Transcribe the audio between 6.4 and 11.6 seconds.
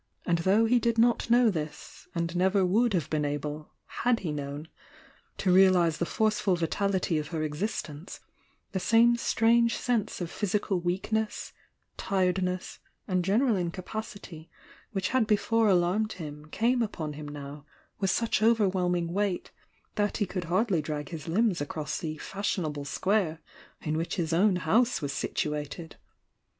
vitality of her existence, the same strange sense of physical weakness,